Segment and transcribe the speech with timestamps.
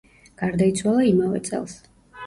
[0.41, 1.81] გარდაიცვალა იმავე წელს.